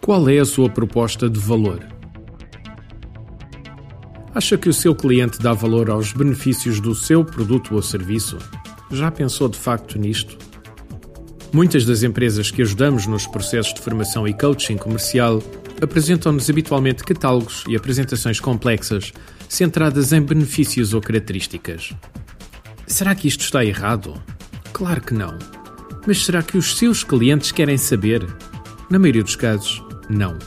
[0.00, 1.86] Qual é a sua proposta de valor?
[4.34, 8.38] Acha que o seu cliente dá valor aos benefícios do seu produto ou serviço?
[8.90, 10.36] Já pensou de facto nisto?
[11.52, 15.42] Muitas das empresas que ajudamos nos processos de formação e coaching comercial
[15.82, 19.12] apresentam-nos habitualmente catálogos e apresentações complexas
[19.48, 21.92] centradas em benefícios ou características.
[22.86, 24.14] Será que isto está errado?
[24.72, 25.59] Claro que não.
[26.06, 28.26] Mas será que os seus clientes querem saber?
[28.90, 30.38] Na maioria dos casos, não.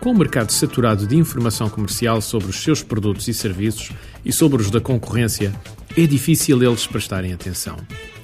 [0.00, 3.90] Com o mercado saturado de informação comercial sobre os seus produtos e serviços
[4.24, 5.54] e sobre os da concorrência,
[5.96, 7.76] é difícil eles prestarem atenção.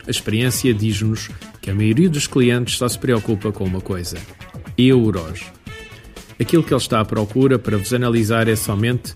[0.07, 1.29] A experiência diz-nos
[1.61, 4.17] que a maioria dos clientes só se preocupa com uma coisa:
[4.79, 5.45] euros.
[6.39, 9.15] Aquilo que ele está à procura para vos analisar é somente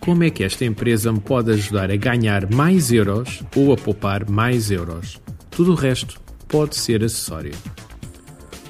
[0.00, 4.28] como é que esta empresa me pode ajudar a ganhar mais euros ou a poupar
[4.28, 5.20] mais euros.
[5.50, 6.20] Tudo o resto
[6.52, 7.54] pode ser acessório.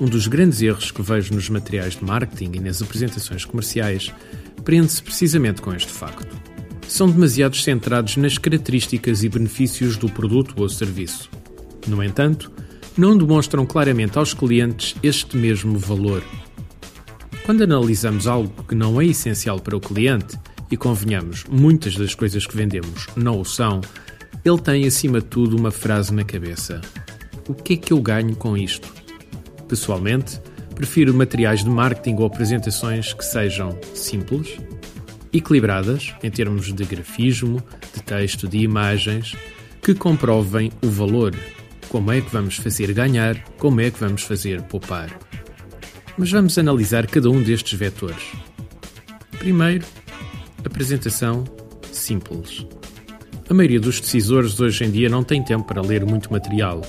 [0.01, 4.15] Um dos grandes erros que vejo nos materiais de marketing e nas apresentações comerciais
[4.65, 6.35] prende-se precisamente com este facto.
[6.87, 11.29] São demasiado centrados nas características e benefícios do produto ou serviço.
[11.89, 12.53] No entanto,
[12.97, 16.23] não demonstram claramente aos clientes este mesmo valor.
[17.45, 20.39] Quando analisamos algo que não é essencial para o cliente,
[20.71, 23.83] e convenhamos, muitas das coisas que vendemos não o são,
[24.43, 26.81] ele tem acima de tudo uma frase na cabeça:
[27.53, 28.91] O que é que eu ganho com isto?
[29.69, 30.41] Pessoalmente,
[30.75, 34.57] prefiro materiais de marketing ou apresentações que sejam simples,
[35.35, 37.63] equilibradas em termos de grafismo,
[37.95, 39.37] de texto, de imagens,
[39.83, 41.35] que comprovem o valor.
[41.91, 45.11] Como é que vamos fazer ganhar, como é que vamos fazer poupar.
[46.17, 48.33] Mas vamos analisar cada um destes vetores.
[49.39, 49.85] Primeiro,
[50.65, 51.45] apresentação
[51.93, 52.67] simples.
[53.51, 56.81] A maioria dos decisores hoje em dia não tem tempo para ler muito material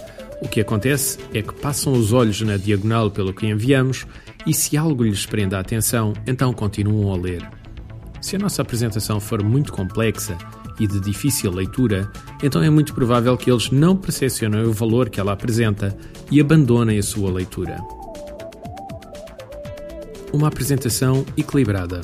[0.41, 4.05] o que acontece é que passam os olhos na diagonal pelo que enviamos
[4.45, 7.47] e, se algo lhes prende a atenção, então continuam a ler.
[8.21, 10.37] Se a nossa apresentação for muito complexa
[10.79, 12.09] e de difícil leitura,
[12.41, 15.95] então é muito provável que eles não percepcionem o valor que ela apresenta
[16.31, 17.77] e abandonem a sua leitura.
[20.31, 22.01] Uma apresentação equilibrada.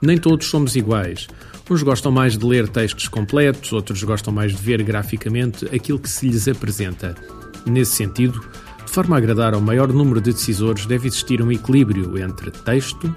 [0.00, 1.26] Nem todos somos iguais.
[1.70, 6.08] Uns gostam mais de ler textos completos, outros gostam mais de ver graficamente aquilo que
[6.08, 7.14] se lhes apresenta.
[7.66, 8.40] Nesse sentido,
[8.84, 13.14] de forma a agradar ao maior número de decisores, deve existir um equilíbrio entre texto,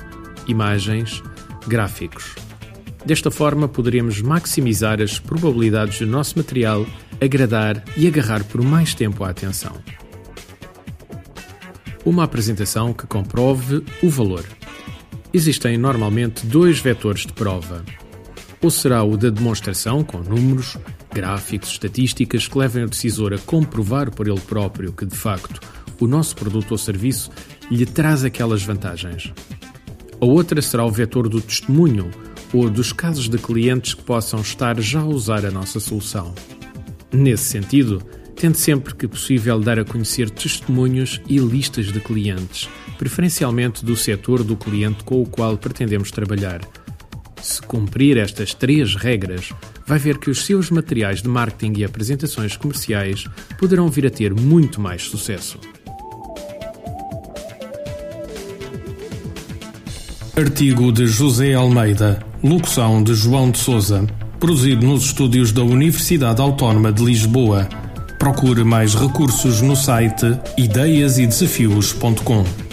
[0.47, 1.21] imagens,
[1.67, 2.35] gráficos.
[3.05, 6.85] Desta forma, poderemos maximizar as probabilidades do nosso material
[7.21, 9.73] agradar e agarrar por mais tempo a atenção.
[12.03, 14.45] Uma apresentação que comprove o valor.
[15.33, 17.83] Existem normalmente dois vetores de prova.
[18.61, 20.77] Ou será o da demonstração, com números,
[21.15, 25.61] gráficos, estatísticas que levem o decisor a comprovar por ele próprio que, de facto,
[25.97, 27.31] o nosso produto ou serviço
[27.71, 29.33] lhe traz aquelas vantagens.
[30.19, 32.11] A outra será o vetor do testemunho
[32.53, 36.35] ou dos casos de clientes que possam estar já a usar a nossa solução.
[37.11, 38.01] Nesse sentido,
[38.35, 42.67] tente sempre que possível dar a conhecer testemunhos e listas de clientes,
[42.97, 46.61] preferencialmente do setor do cliente com o qual pretendemos trabalhar.
[47.41, 49.53] Se cumprir estas três regras,
[49.87, 53.25] vai ver que os seus materiais de marketing e apresentações comerciais
[53.57, 55.59] poderão vir a ter muito mais sucesso.
[60.37, 64.05] Artigo de José Almeida, locução de João de Souza,
[64.37, 67.69] produzido nos estúdios da Universidade Autónoma de Lisboa.
[68.19, 72.64] Procure mais recursos no site ideiasedesafios.com.